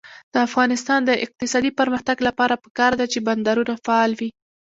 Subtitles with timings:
[0.33, 4.29] د افغانستان د اقتصادي پرمختګ لپاره پکار ده چې بندرونه فعال وي.